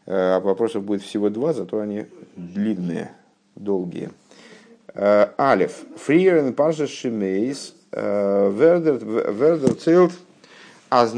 [0.07, 3.13] Э, а вопросов будет всего два, зато они длинные,
[3.55, 4.11] долгие.
[4.95, 5.85] Э, Алиф.
[5.97, 7.75] Фриерен паша шимейс.
[7.93, 10.13] Э, вердер цилт.
[10.91, 11.15] Аз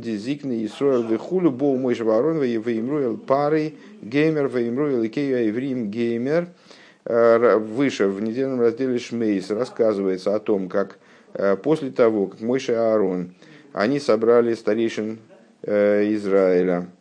[0.00, 3.74] die Signe Israel de Hulu bo Moshe waren we we im Royal Pari
[4.08, 6.46] Gamer we im Royal Ikea Evrim Gamer
[7.04, 10.98] выше в недельном разделе Шмейс рассказывается о том, как
[11.62, 13.34] после того, как Мойша Аарон
[13.72, 15.18] они собрали старейшин
[15.62, 16.99] э, Израиля э,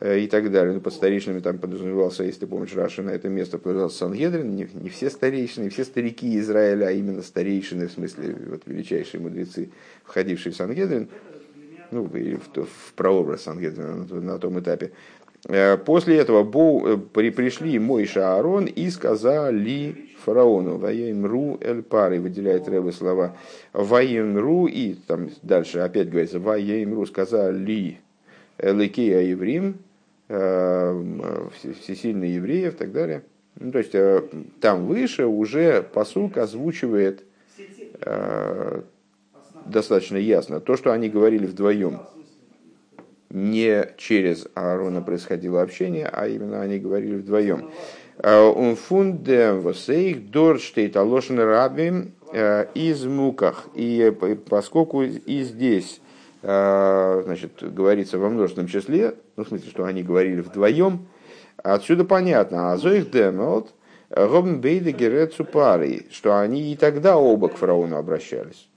[0.00, 0.74] и так далее.
[0.74, 4.88] Ну, под старейшинами там подразумевался, если помнишь, Раша на это место подразумевался Сангедрин, не, не
[4.88, 9.70] все старейшины, все старики Израиля, а именно старейшины, в смысле вот, величайшие мудрецы,
[10.04, 11.08] входившие в Сангедрин,
[11.90, 14.92] ну, и в, в прообраз Сангедрина на, на том этапе.
[15.48, 20.76] Э, после этого Бо, при, пришли Мойша Аарон и сказали фараону.
[20.76, 23.36] Ваемру эль пары, выделяет Рэбе слова.
[23.72, 27.98] Ваемру и там дальше опять говорится, Ваемру сказали
[28.62, 29.78] Лекея еврим,
[30.28, 31.48] э,
[31.80, 33.22] всесильные евреев и так далее.
[33.58, 34.22] Ну, то есть э,
[34.60, 37.24] там выше уже посук озвучивает
[38.00, 38.82] э,
[39.66, 42.00] достаточно ясно то, что они говорили вдвоем.
[43.30, 47.70] Не через Аарона происходило общение, а именно они говорили вдвоем.
[48.22, 53.68] Он фундем восейх дорштейт алошен рабим э, из муках.
[53.74, 54.12] И
[54.48, 56.09] поскольку и здесь э,
[56.42, 61.06] значит, говорится во множественном числе, ну, в смысле, что они говорили вдвоем,
[61.58, 63.74] отсюда понятно, а зоих демот,
[64.08, 68.68] Робин Бейда Герецу парой, что они и тогда оба к фараону обращались.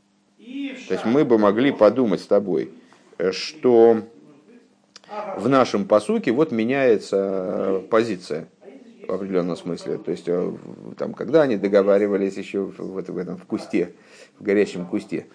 [0.88, 2.71] То есть мы бы могли подумать с тобой,
[3.32, 4.04] что
[5.38, 8.47] в нашем посуке вот меняется позиция
[9.08, 9.97] в определенном смысле.
[9.97, 10.26] То есть,
[10.97, 13.93] там, когда они договаривались еще в, в, в этом в кусте,
[14.39, 15.28] в горящем кусте,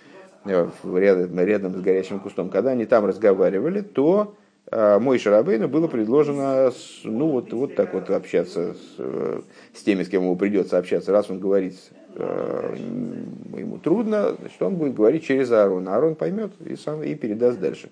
[0.45, 4.35] рядом, рядом с горящим кустом, когда они там разговаривали, то
[4.71, 6.71] а мой Шарабейну было предложено
[7.05, 9.41] ну, вот, вот так вот общаться с, э,
[9.73, 11.11] с теми, с кем ему придется общаться.
[11.11, 11.75] Раз он говорит,
[12.15, 12.77] э,
[13.57, 15.89] ему трудно, значит, он будет говорить через Аарон.
[15.89, 17.89] Аарон поймет и, сам, и передаст дальше.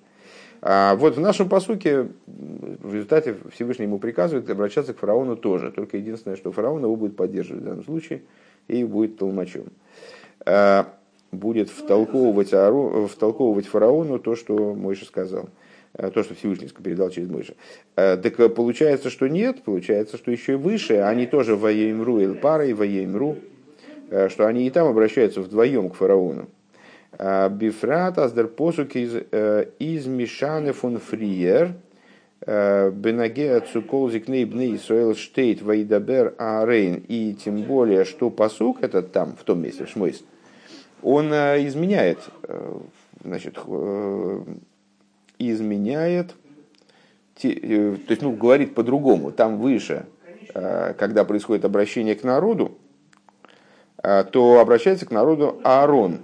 [0.61, 5.71] А вот в нашем посуке в результате Всевышний ему приказывает обращаться к фараону тоже.
[5.71, 8.23] Только единственное, что фараон его будет поддерживать в данном случае
[8.69, 9.65] и будет толмачом.
[11.33, 15.49] Будет втолковывать, Аарон, втолковывать фараону то, что Мойша сказал.
[15.99, 17.55] Э, то, что Всевышний передал через Мойша.
[17.97, 22.35] Э, так э, получается, что нет, получается, что еще и выше, они тоже воемру и
[22.35, 23.37] парой воемру,
[24.29, 26.49] что они и там обращаются вдвоем к фараону.
[27.19, 29.17] Бифрат аздер посук из,
[29.81, 31.73] из Мишаны фон Фриер,
[32.47, 37.03] Бенаге Цуколзик Нейбны Исраэл Штейт Вайдабер Арейн.
[37.09, 40.23] И тем более, что посук этот там, в том месте, в Шмойс,
[41.03, 42.19] он изменяет
[43.27, 43.59] значит,
[45.39, 46.35] изменяет,
[47.43, 50.07] э, то есть, ну, говорит по-другому, там выше,
[50.55, 52.79] э, когда происходит обращение к народу,
[54.03, 56.21] э, то обращается к народу Аарон.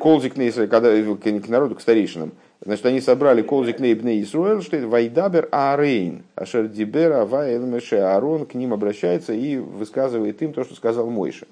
[0.00, 0.36] Колзик
[0.68, 0.94] когда
[1.40, 2.32] к народу, к старейшинам.
[2.64, 7.96] Значит, они собрали Колзик Нейбне Исруэл, что это Вайдабер Аарейн, Ашер Дибер Ава Элмеше.
[7.96, 11.46] Аарон к ним обращается и высказывает им то, что сказал Мойша.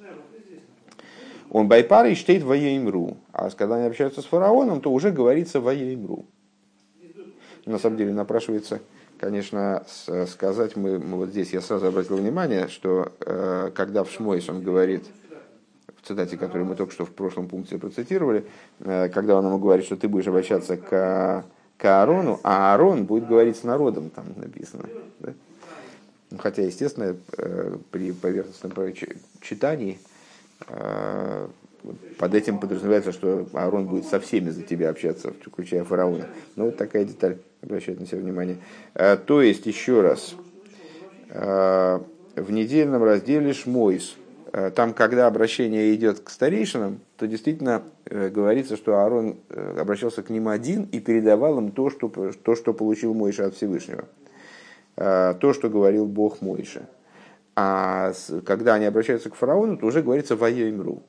[1.54, 3.16] Он байпар и штейт воеимру.
[3.32, 6.26] А когда они общаются с фараоном, то уже говорится воеимру
[7.66, 8.80] на самом деле напрашивается,
[9.18, 9.84] конечно,
[10.28, 14.62] сказать, мы, мы вот здесь я сразу обратил внимание, что э, когда в Шмойс он
[14.62, 15.04] говорит,
[16.00, 18.44] в цитате, которую мы только что в прошлом пункте процитировали,
[18.80, 21.44] э, когда он ему говорит, что ты будешь обращаться к,
[21.78, 24.84] к Аарону, а Аарон будет говорить с народом, там написано.
[25.20, 25.32] Да?
[26.30, 28.72] Ну, хотя, естественно, э, при поверхностном
[29.40, 29.98] читании
[32.18, 36.26] под этим подразумевается, что Аарон будет со всеми за тебя общаться, включая фараона.
[36.56, 38.56] Ну, вот такая деталь обращает на себя внимание.
[38.94, 40.34] А, то есть, еще раз,
[41.30, 42.02] а,
[42.36, 44.16] в недельном разделе Шмойс,
[44.76, 50.30] там, когда обращение идет к старейшинам, то действительно э, говорится, что Аарон э, обращался к
[50.30, 54.04] ним один и передавал им то, что, то, что получил Мойша от Всевышнего.
[54.94, 56.88] То, что говорил Бог Мойша.
[57.56, 58.12] А
[58.44, 61.02] когда они обращаются к фараону, то уже говорится «Ваемру»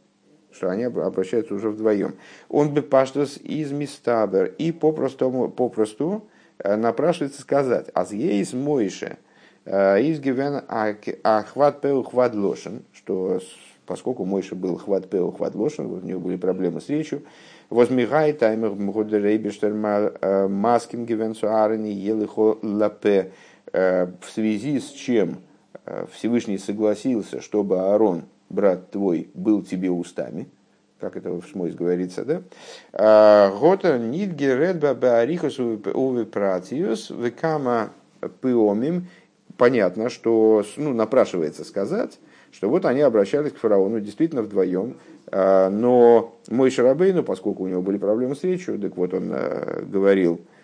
[0.56, 2.16] что они обращаются уже вдвоем.
[2.50, 6.28] Он бы паштус из мистабер и попросту, попросту
[6.60, 9.18] э, напрашивается сказать, аз ейс мойше,
[9.66, 10.64] э, из гивен
[11.24, 13.42] ахват пеу хват лошен, что
[13.86, 17.24] поскольку Мойша был хват пеу хват лошен, у него были проблемы с речью,
[17.70, 23.32] возмигай таймер мгода рейбештер э, маским гивен суарени елихо лапе,
[23.74, 25.40] в связи с чем
[26.12, 30.48] Всевышний согласился, чтобы Аарон брат твой был тебе устами,
[31.00, 32.42] как это в Шмойс говорится, да?
[32.94, 37.92] А, Гота нидге редба баарихус уве пратиус векама
[38.42, 39.08] пиомим.
[39.58, 42.20] Понятно, что ну, напрашивается сказать,
[42.52, 44.98] что вот они обращались к фараону действительно вдвоем,
[45.32, 49.84] а, но мой Шарабейну, поскольку у него были проблемы с речью, так вот он а,
[49.84, 50.55] говорил, Э,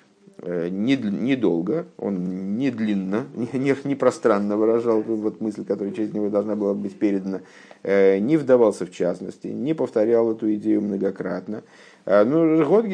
[0.43, 6.73] недолго, он не длинно, не, не пространно выражал вот мысль, которая через него должна была
[6.73, 7.41] быть передана,
[7.83, 11.63] э, не вдавался в частности, не повторял эту идею многократно.
[12.05, 12.85] Э, но ну, год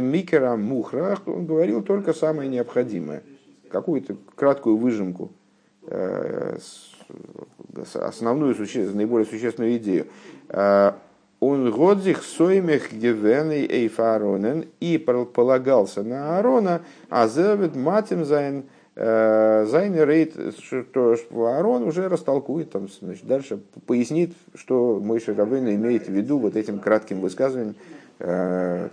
[0.00, 3.22] микера мухрах, он говорил только самое необходимое,
[3.70, 5.32] какую-то краткую выжимку,
[7.94, 8.56] основную,
[8.94, 10.06] наиболее существенную идею
[11.40, 20.02] он годзих соймех гевены эйфаронен и полагался на Аарона, а зевет матем зайн э, зайн
[20.02, 26.38] рейд, что Аарон уже растолкует, там, значит, дальше пояснит, что мой Шарабейн имеет в виду
[26.38, 27.74] вот этим кратким высказыванием,
[28.18, 28.88] э,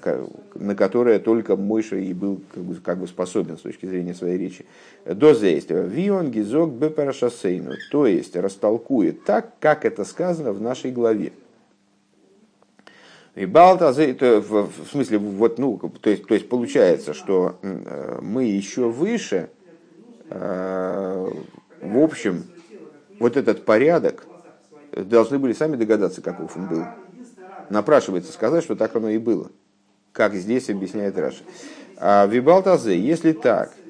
[0.56, 4.38] на которое только Мойша и был как бы, как бы способен с точки зрения своей
[4.38, 4.66] речи.
[5.06, 5.82] До действия.
[5.84, 7.72] Вион гизок бепарашасейну.
[7.90, 11.32] То есть растолкует так, как это сказано в нашей главе.
[13.36, 18.90] И Балта, в смысле, вот, ну, то есть, то есть получается, что э, мы еще
[18.90, 19.50] выше,
[20.30, 21.32] э,
[21.82, 22.44] в общем,
[23.20, 24.28] вот этот порядок
[24.92, 26.86] должны были сами догадаться, каков он был.
[27.70, 29.50] Напрашивается сказать, что так оно и было.
[30.12, 31.44] Как здесь объясняет Раша.
[31.98, 33.83] А Вибалтазе, если так, э,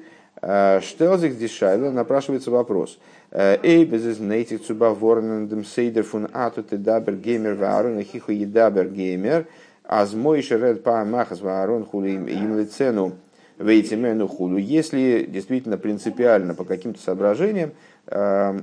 [0.82, 2.98] Штелзик Дишайла напрашивается вопрос–
[3.34, 9.46] Эйбез из нейтих цуба ворнендем сейдер фун ату те дабер геймер варен хиху едабер геймер
[9.82, 13.12] Аз мой шеред па махас ваарон хули им лицену
[13.58, 14.56] вейтимену худу.
[14.56, 17.72] Если действительно принципиально по каким-то соображениям
[18.06, 18.60] э,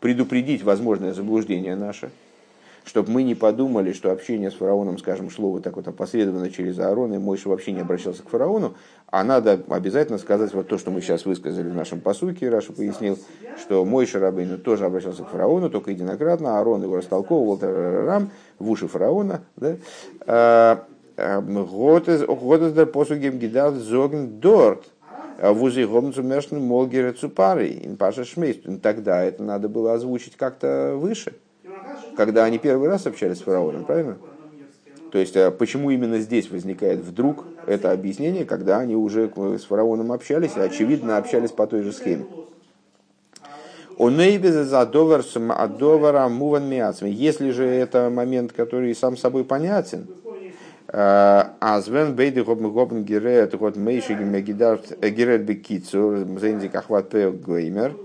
[0.00, 2.10] предупредить возможное заблуждение наше,
[2.84, 6.78] чтобы мы не подумали, что общение с фараоном, скажем, шло вот так вот опосредованно через
[6.78, 8.74] Аарон, и Мойша вообще не обращался к фараону,
[9.10, 13.18] а надо обязательно сказать вот то, что мы сейчас высказали в нашем посуке, Раша пояснил,
[13.58, 18.86] что Мойша Рабейну тоже обращался к фараону, только единократно, Аарон его растолковывал рам в уши
[18.86, 19.76] фараона, да?
[20.26, 20.84] А,
[21.16, 24.84] Годездер посугем гидал зоген дорт,
[25.40, 28.62] вузи гомцу мершн молгере цупари, паша шмейст.
[28.82, 31.34] Тогда это надо было озвучить как-то выше
[32.16, 34.16] когда они первый раз общались с фараоном, правильно?
[35.12, 40.10] То есть, а почему именно здесь возникает вдруг это объяснение, когда они уже с фараоном
[40.10, 42.26] общались, и, очевидно, общались по той же схеме.
[47.06, 50.08] Если же это момент, который сам собой понятен,
[50.88, 57.96] Азвен бейды гобн гобн герет год мейши герет бекицур зензик ахват геймер,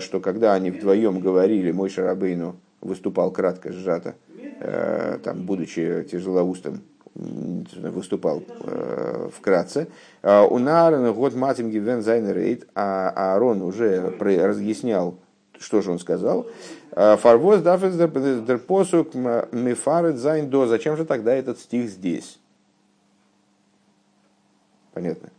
[0.00, 4.14] что когда они вдвоем говорили мой шарабейну выступал кратко, сжато,
[4.60, 6.82] э, там, будучи тяжелоустым,
[7.14, 9.88] выступал э, вкратце.
[10.22, 15.18] А у Наарена год матинги вен зайнер а Аарон уже разъяснял,
[15.58, 16.46] что же он сказал.
[16.92, 20.66] «און פארוואס דארף עס דער פסוק מפרט זיין דא.
[20.66, 22.38] Зачем же тогда этот стих здесь?
[24.92, 25.30] Понятно.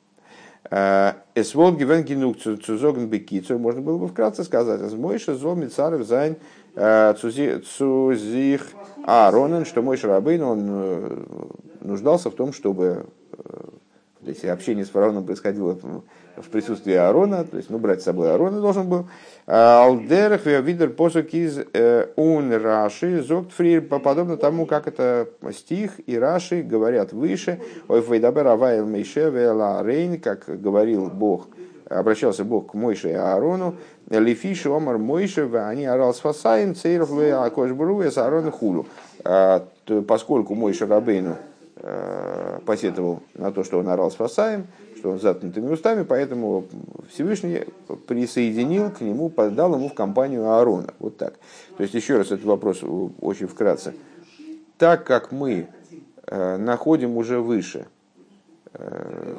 [0.70, 3.58] עס וואלט געווען גענוג צו זאגן בקיצור.
[3.58, 4.94] Можно было бы вкратце сказать.
[4.94, 6.38] משה זאל מצרף זיין
[6.74, 8.70] Э, צו זיך
[9.06, 11.24] אהרנען, что Мойше Рабейну, он э,
[11.82, 13.08] нуждался в том, чтобы
[14.24, 15.78] э, если общение с фараоном происходило
[16.38, 19.08] в присутствии Аарона, то есть, ну, брать с собой Аарона должен был.
[19.46, 21.60] על דרך ווי דער פסוק איז
[22.16, 27.60] און רש"י, זאגט פריער, подобно тому, как это стих и Раши говорят выше.
[27.88, 31.48] אויף וידבר הוי' אל משה ואל אהרן, как говорил Бог,
[32.00, 33.76] обращался Бог к Мойше и Аарону,
[34.10, 38.86] לפי שאמר משה, אני ערל שפתים, צירף הקדוש ברוך הוא, את אהרן כולי.
[39.24, 39.66] А,
[40.08, 41.36] поскольку Мойше Рабейну э,
[42.66, 44.68] посетовал на то, что он орал с фасаем,
[45.02, 46.66] что он заткнутыми устами, поэтому
[47.12, 47.64] Всевышний
[48.08, 50.94] присоединил к нему, подал ему в компанию Аарона.
[51.00, 51.34] Вот так.
[51.78, 52.84] То есть, еще раз, этот вопрос
[53.20, 53.96] очень вкратце.
[54.78, 55.68] Так как мы
[56.28, 57.88] э, находим уже выше
[58.74, 59.38] э,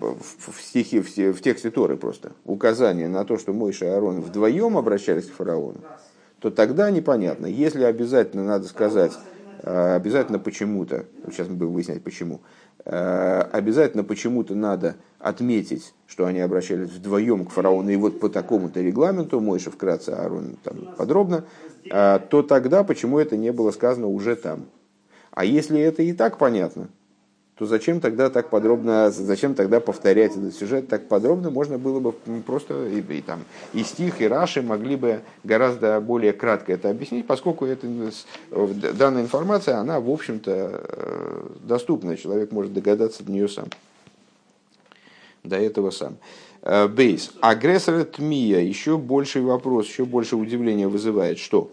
[0.00, 5.26] в, стихе, в тексте Торы просто указание на то, что Мойша и Аарон вдвоем обращались
[5.26, 5.80] к фараону,
[6.38, 7.46] то тогда непонятно.
[7.46, 9.27] Если обязательно надо сказать, э,
[9.62, 12.40] обязательно почему-то, сейчас мы будем выяснять почему,
[12.84, 18.80] э, обязательно почему-то надо отметить, что они обращались вдвоем к фараону, и вот по такому-то
[18.80, 21.44] регламенту, Мойша вкратце, Аарон там подробно,
[21.90, 24.66] э, то тогда почему это не было сказано уже там?
[25.30, 26.88] А если это и так понятно,
[27.58, 31.50] то зачем тогда так подробно, зачем тогда повторять этот сюжет так подробно?
[31.50, 32.12] Можно было бы
[32.46, 33.40] просто и, и, там,
[33.72, 37.88] и стих, и Раши могли бы гораздо более кратко это объяснить, поскольку это,
[38.94, 43.66] данная информация, она, в общем-то, э, доступна, человек может догадаться до нее сам.
[45.42, 46.16] До этого сам.
[46.62, 47.32] Э, бейс.
[47.40, 48.60] Агрессор Тмия.
[48.60, 51.38] Еще больший вопрос, еще больше удивления вызывает.
[51.38, 51.72] Что?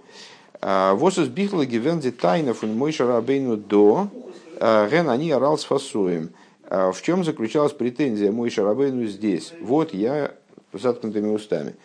[0.62, 4.10] Э, Восус бихла гивенди тайнов мой шарабейну до
[4.60, 6.32] Ген они орал с фасуем.
[6.68, 9.54] А в чем заключалась претензия мой Шарабейну здесь?
[9.62, 10.32] Вот я
[10.74, 11.76] с заткнутыми устами.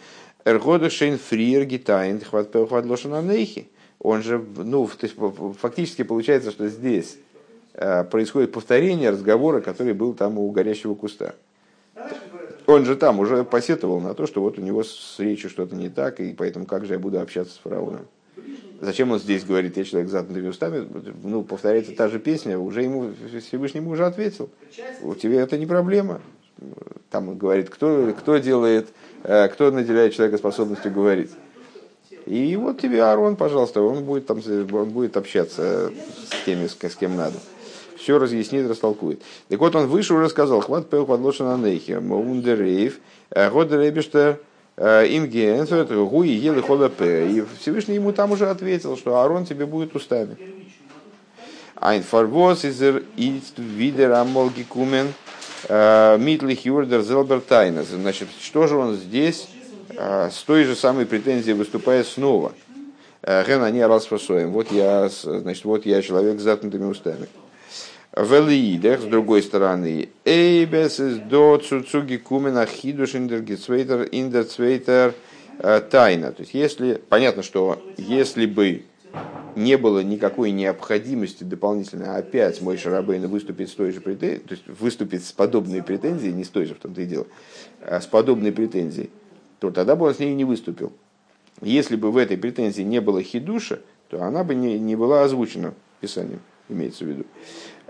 [0.44, 2.85] Эргода шейн фриер гитайн хват хват
[3.24, 3.68] нейхи.
[3.98, 5.14] Он же, ну, то есть,
[5.61, 7.18] фактически получается, что здесь
[7.74, 11.35] а, происходит повторение разговора, который был там у горящего куста.
[12.66, 15.90] Он же там уже посетовал на то, что вот у него с речью что-то не
[15.90, 18.06] так, и поэтому как же я буду общаться с фараоном.
[18.81, 20.88] Зачем он здесь говорит, я человек с заткнутыми устами?
[21.23, 24.49] Ну, повторяется та же песня, уже ему Всевышнему уже ответил.
[25.03, 26.21] У тебя это не проблема.
[27.11, 28.88] Там он говорит, кто, кто делает,
[29.25, 31.31] э, кто наделяет человека способностью говорить.
[32.27, 34.40] И вот тебе Арон, пожалуйста, он будет, там,
[34.73, 35.90] он будет общаться
[36.31, 37.38] с теми, с, кем надо.
[37.97, 39.21] Все разъяснит, растолкует.
[39.49, 44.40] Так вот, он выше уже сказал, хват пел подложен на нейхе, моундерейв, э, годерейбештер,
[44.83, 47.28] Э, им генсует, гуи ели холопе.
[47.28, 50.38] И Всевышний ему там уже ответил, что Аарон тебе будет устами.
[51.76, 53.02] Ein Farvos изер
[54.14, 55.12] амолги кумен
[55.68, 57.88] э, митлих юрдер зелбертайнес.
[57.88, 59.48] Значит, что же он здесь
[59.90, 62.52] э, с той же самой претензией выступает снова?
[63.22, 64.50] Ген они расфасоем.
[64.52, 67.28] Вот я, значит, вот я человек с заткнутыми устами.
[68.17, 75.15] Велиидах, с другой стороны, Эйбес из до цуцуги кумена хидуш индергецвейтер индерцвейтер
[75.90, 76.33] тайна.
[76.33, 78.83] То есть, если, понятно, что если бы
[79.54, 84.67] не было никакой необходимости дополнительно опять мой Шарабейн выступить с той же претензией, то есть
[84.67, 87.27] выступить с подобной претензией, не с той же в том-то и дело,
[87.81, 89.11] а с подобной претензией,
[89.58, 90.92] то тогда бы он с ней не выступил.
[91.61, 95.75] Если бы в этой претензии не было хидуша, то она бы не, не была озвучена
[96.00, 97.27] Писанием, имеется в виду.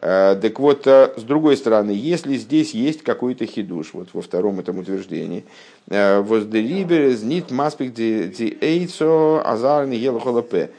[0.03, 4.59] А, так вот, а, с другой стороны, если здесь есть какой-то хидуш, вот во втором
[4.59, 5.45] этом утверждении,
[5.91, 10.71] а, воздерибер знит маспик ди эйцо азарни елохолапе,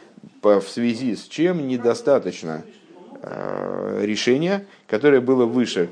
[0.42, 2.64] в связи с чем недостаточно
[4.02, 5.90] решения, которое было выше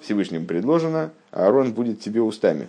[0.00, 2.68] Всевышним предложено, а Аарон будет тебе устами.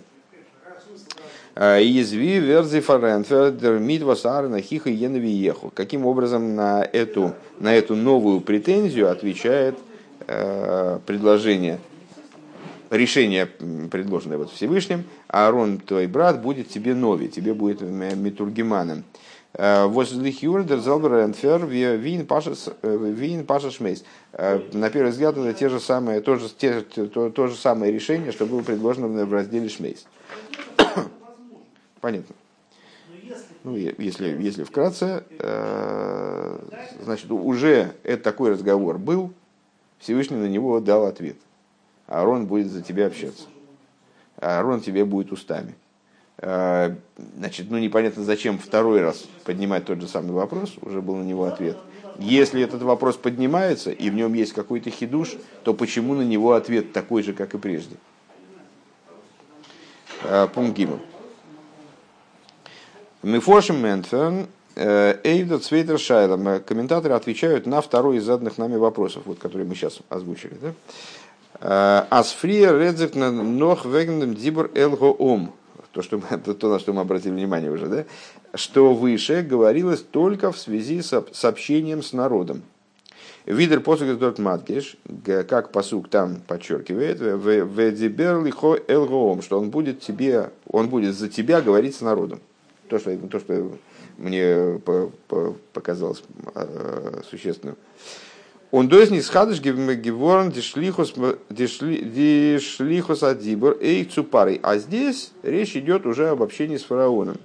[1.56, 5.72] Изви верзи фаренфер митвас арна хиха еху.
[5.74, 9.91] Каким образом на эту, на эту новую претензию отвечает э,
[11.06, 11.78] предложение,
[12.90, 19.04] решение, предложенное вот Всевышним, Аарон, твой брат, будет тебе нови, тебе будет метургиманом.
[21.24, 24.04] Энфер, Вин, Паша Шмейс.
[24.32, 28.32] На первый взгляд, это те же самые, то, же, те, то, то же самое решение,
[28.32, 30.06] что было предложено в разделе Шмейс.
[32.00, 32.34] Понятно.
[33.64, 36.58] Ну, если, если вкратце, э,
[37.04, 39.32] значит, уже это такой разговор был,
[40.02, 41.36] Всевышний на него дал ответ.
[42.08, 43.44] Аарон будет за тебя общаться.
[44.36, 45.76] Аарон тебе будет устами.
[46.38, 46.96] Э,
[47.36, 51.44] значит, ну непонятно, зачем второй раз поднимать тот же самый вопрос, уже был на него
[51.44, 51.78] ответ.
[52.18, 56.92] Если этот вопрос поднимается, и в нем есть какой-то хидуш, то почему на него ответ
[56.92, 57.94] такой же, как и прежде?
[60.24, 60.98] Э, пункт Гимл.
[63.22, 66.60] Мифошим Ментфен, э, Эйвда Цвейтер Шайлом.
[66.62, 70.54] Комментаторы отвечают на второй из заданных нами вопросов, вот, которые мы сейчас озвучили.
[70.60, 70.72] Да?
[71.60, 75.52] Э, Асфрия Редзек Нох Вегнем Дибор Элгоом.
[75.92, 78.04] То, что, это то, на что мы обратили внимание уже, да?
[78.54, 82.62] что выше говорилось только в связи с, с общением с народом.
[83.44, 90.00] Видер посук дот маткиш, как посук там подчеркивает, в дибер лихо элгоом, что он будет
[90.00, 92.38] тебе, он будет за тебя говорить с народом
[92.92, 93.72] то, что, то, что
[94.22, 94.80] мне
[95.72, 96.22] показалось
[96.54, 97.76] э, существенным.
[98.70, 101.12] Он дойзни схадыш геворн дишлихус
[103.22, 104.60] адибор эйх цупарой.
[104.62, 107.36] А здесь речь идет уже об общении с фараоном.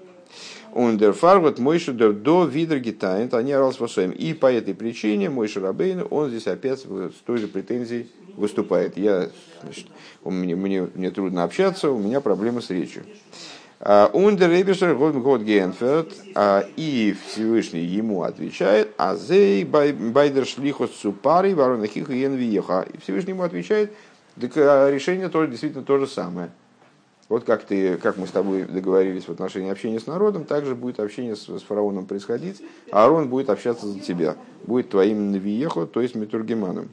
[0.73, 5.29] Он дер фарват мойши дер до видер гитайнт, они орал с И по этой причине
[5.29, 6.85] мой Рабейн, он здесь опять с
[7.25, 8.97] той же претензией выступает.
[8.97, 9.29] Я,
[9.63, 9.87] значит,
[10.23, 13.03] мне, мне, мне трудно общаться, у меня проблемы с речью.
[13.79, 16.11] Ундер Ребишер год Генферт,
[16.75, 22.87] и Всевышний ему отвечает, а зей байдер шлихос супари воронахих и енвиеха.
[22.91, 23.93] И Всевышний ему отвечает,
[24.39, 26.49] так а решение тоже действительно то же самое.
[27.29, 30.99] Вот как, ты, как мы с тобой договорились в отношении общения с народом, также будет
[30.99, 36.01] общение с, с фараоном происходить, а Аарон будет общаться за тебя, будет твоим навиехо, то
[36.01, 36.89] есть метургеманом.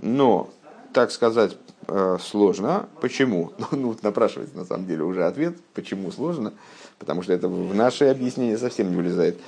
[0.00, 0.50] Но,
[0.92, 1.56] так сказать,
[2.20, 2.88] сложно.
[3.00, 3.52] Почему?
[3.58, 6.52] Ну, ну напрашивается на самом деле уже ответ, почему сложно,
[6.98, 9.38] потому что это в наше объяснение совсем не влезает.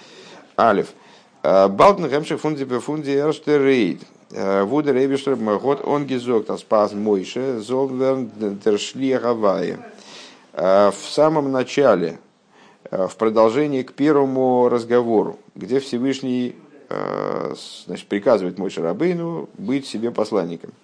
[0.59, 0.93] Алиф.
[1.43, 4.03] Э, Балтен хэмших фунди по фунди эрштерейд.
[4.31, 8.31] Э, Вудер эбиштер год он гизок спас мойше золверн
[8.65, 9.79] тершли гавайи.
[10.53, 12.21] В самом начале,
[12.89, 16.55] в продолжении к первому разговору, где Всевышний
[17.87, 20.71] значит, приказывает Мойше Рабейну быть себе посланником–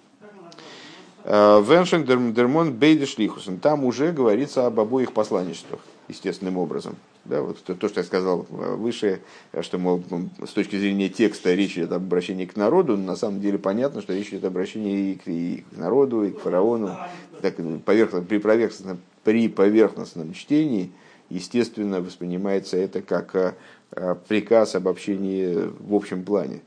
[1.23, 3.59] Веншен Дермон Бейдиш Лихусен.
[3.59, 6.95] Там уже говорится об обоих посланничествах, естественным образом.
[7.23, 9.21] Да, вот то, что я сказал э, выше,
[9.61, 10.03] что мол,
[10.43, 14.01] с точки зрения текста речь идет об обращении к народу, но на самом деле понятно,
[14.01, 16.97] что речь идет об обращении и к, и к народу, и к фараону.
[17.41, 20.91] Так, поверхностно, при, поверхностном, при поверхностном чтении,
[21.29, 26.61] естественно, воспринимается это как э, приказ об общении в общем плане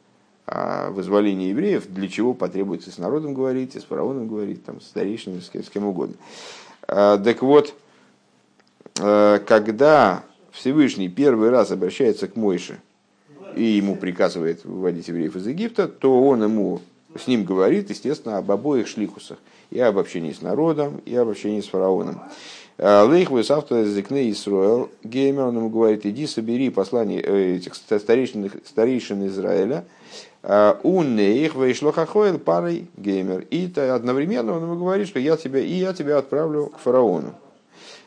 [0.47, 4.87] о вызволении евреев, для чего потребуется с народом говорить, и с фараоном говорить, там, с
[4.87, 6.17] старейшинами, с с кем угодно.
[6.87, 7.75] А, так вот,
[9.01, 12.79] а, когда Всевышний первый раз обращается к Мойше
[13.57, 16.81] и ему приказывает выводить евреев из Египта, то он ему
[17.19, 19.39] с ним говорит, естественно, об обоих шлихусах.
[19.71, 22.21] И об общении с народом, и об общении с фараоном.
[22.77, 28.51] А, Лейх автор зикне Исруэл, геймер, он ему говорит, иди собери послание э, этих старейшин,
[28.65, 29.85] старейшин Израиля,
[30.47, 33.47] Уннеих вейшлохахоэл парой геймер.
[33.51, 37.35] И одновременно он ему говорит, что я тебя, и я тебя отправлю к фараону.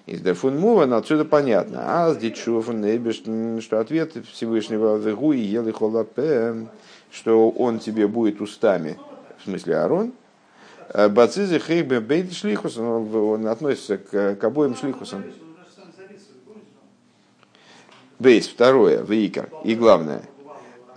[0.06, 1.82] Из Дерфун Муван отсюда понятно.
[1.84, 2.82] А с Дичуфун
[3.60, 6.68] что ответ Всевышнего Вегу и Ели Холапе,
[7.12, 8.98] что он тебе будет устами,
[9.40, 10.14] в смысле Арон,
[10.94, 15.24] Бацизы Хейбе Бейт Шлихус, он относится к, к обоим Шлихусам.
[18.20, 19.50] Бейс, второе, вейкер.
[19.64, 20.22] И главное.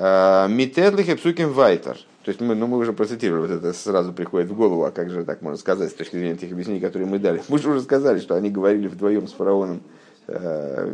[0.00, 1.98] Митедлих и псуким вайтер.
[2.24, 5.10] То есть мы, ну, мы уже процитировали, вот это сразу приходит в голову, а как
[5.10, 7.42] же так можно сказать с точки зрения тех объяснений, которые мы дали.
[7.48, 9.82] Мы же уже сказали, что они говорили вдвоем с фараоном
[10.26, 10.86] э,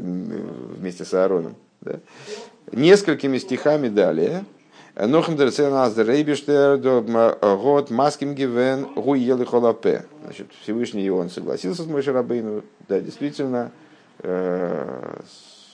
[0.77, 1.57] вместе с Аароном.
[1.81, 2.01] Да?
[2.73, 4.45] Несколькими стихами далее.
[4.97, 10.07] Нохем дерцен аз рейбиштер год маским гивен гуел и холапе.
[10.25, 13.73] Значит, Всевышний он согласился с Мойшей Рабейну, да, действительно,
[14.21, 15.19] э,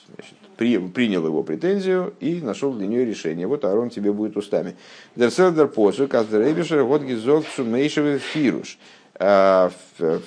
[0.09, 3.49] значит, при, принял его претензию и нашел для нее решение.
[3.49, 4.77] Вот Аарон тебе будет устами.
[5.17, 8.79] Дерселдер посу, каздеребишер, вот гизок сумейшевый фируш.
[9.17, 9.73] А,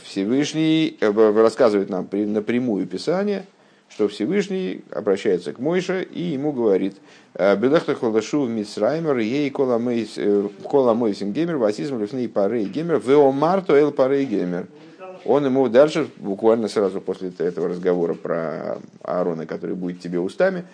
[0.04, 1.10] Всевышний э,
[1.42, 3.46] рассказывает нам напрямую Писание,
[3.90, 6.98] что Всевышний обращается к Мойше и ему говорит,
[7.34, 13.92] «Э, Белехта холдашу в Мицраймер, ей кола мойсин геймер, васизм лифней парей геймер, веомарто эл
[13.92, 14.68] парей геймер
[15.26, 20.66] он ему дальше, буквально сразу после этого разговора про Аарона, который будет тебе устами,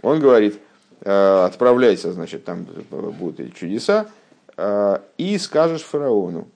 [0.00, 0.58] он говорит,
[1.02, 4.06] «Э, отправляйся, значит, там будут чудеса,
[4.56, 6.48] э, и скажешь фараону.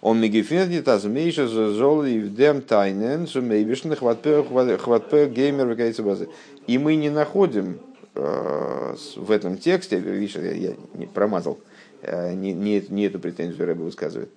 [0.00, 6.28] Он мегефендит азмейша золы в дем тайнен сумейбишн хватпе геймер векается базы.
[6.66, 7.80] И мы не находим
[8.14, 11.58] э, в этом тексте, видишь, я, не промазал,
[12.02, 14.30] не, не, не эту претензию Рэбе высказывает,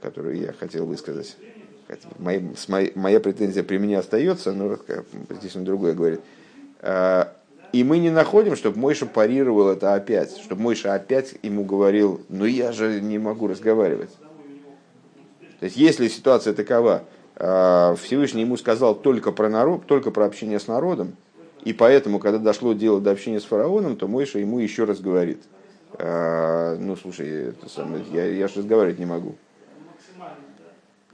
[0.00, 1.36] которую я хотел высказать.
[2.18, 2.40] Моя,
[2.94, 4.76] моя претензия при мне остается, но
[5.30, 6.20] здесь он другое говорит.
[6.80, 7.26] Э,
[7.72, 12.44] и мы не находим, чтобы Мойша парировал это опять, чтобы Мойша опять ему говорил, ну
[12.44, 14.10] я же не могу разговаривать.
[15.60, 17.04] То есть, если ситуация такова,
[17.36, 21.16] э, Всевышний ему сказал только про народ, только про общение с народом,
[21.62, 25.42] и поэтому, когда дошло дело до общения с фараоном, то Мойша ему еще раз говорит,
[25.98, 29.36] ну слушай, это самое, я, я же разговаривать не могу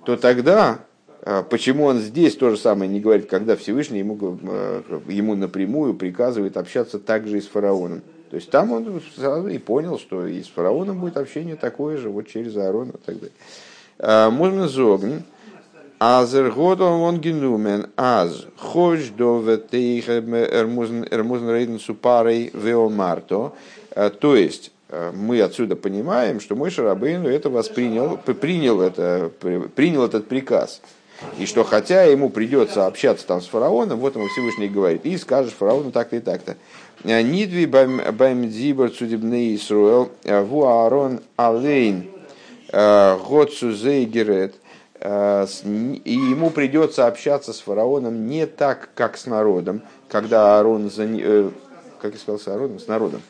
[0.05, 0.81] то тогда
[1.25, 5.95] а, почему он здесь то же самое не говорит, когда Всевышний ему, а, ему напрямую
[5.95, 8.03] приказывает общаться также и с фараоном.
[8.31, 12.09] То есть там он сразу и понял, что и с фараоном будет общение такое же,
[12.09, 13.37] вот через Аарона и так далее.
[13.99, 15.23] А, можно зогн.
[16.01, 23.53] Азер годом он генумен аз хоч до ветейх эрмузен рейден супарей веомарто.
[24.19, 24.82] То есть Э,
[25.13, 29.31] мы отсюда понимаем, что мой Шарабейну это воспринял, принял, это,
[29.75, 30.81] принял этот приказ.
[31.39, 35.53] И что хотя ему придется общаться там с фараоном, вот ему Всевышний говорит, и скажешь
[35.53, 36.57] фараону так-то и так-то.
[37.05, 42.11] «Э, Нидви бэм дзибр цудибны Исруэл, э, ву Аарон алейн,
[42.73, 44.55] год сузейгерет,
[45.05, 50.89] и ему придется общаться с фараоном не так, как с народом, когда Аарон,
[52.01, 53.21] как я сказал, с Аароном, с народом,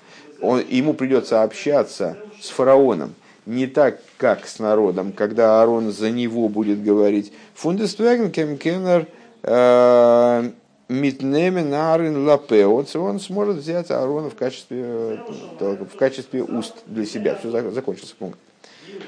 [0.43, 3.15] он, ему придется общаться с фараоном
[3.47, 9.09] не так, как с народом, когда Аарон за него будет говорить «Фундествеген кемкенер
[9.43, 10.51] э,
[10.89, 12.67] митнемен арин лапе».
[12.67, 15.21] Он сможет взять Аарона в качестве,
[15.59, 17.37] в качестве уст для себя.
[17.37, 18.39] Все, закончился пункт.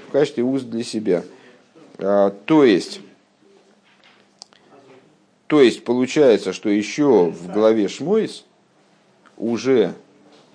[0.09, 1.22] В качестве уст для себя.
[1.99, 3.01] А, то есть,
[5.47, 8.45] то есть получается, что еще в главе Шмойс
[9.37, 10.03] уже Э,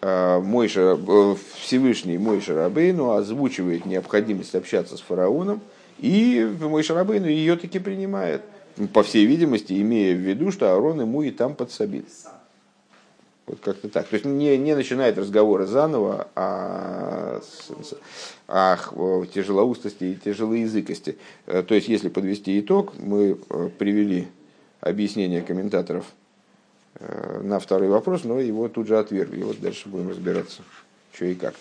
[0.02, 5.62] Мойша, э, Всевышний Мой Шарабейну озвучивает необходимость общаться с фараоном,
[5.98, 8.42] и Мой Шарабейну ее таки принимает,
[8.94, 12.06] по всей видимости, имея в виду, что Аарон ему и там подсобит.
[13.46, 14.08] Вот как-то так.
[14.08, 17.42] То есть не, не начинает разговоры заново о,
[18.48, 21.18] о, о тяжелоустости и тяжелоязыкости.
[21.46, 23.36] Э, то есть, если подвести итог, мы
[23.78, 24.28] привели
[24.80, 26.19] объяснение комментаторов– Э,
[27.00, 29.44] на второй вопрос, но его тут же отвергли.
[29.44, 30.62] Вот дальше будем разбираться,
[31.14, 31.56] что и как.